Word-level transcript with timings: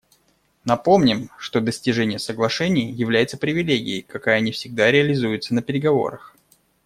Напомним, 0.65 1.29
что 1.37 1.61
достижение 1.61 2.17
соглашений 2.17 2.91
является 2.91 3.37
привилегией, 3.37 4.01
какая 4.01 4.39
не 4.39 4.51
всегда 4.51 4.89
реализуется 4.89 5.53
на 5.53 5.61
переговорах. 5.61 6.35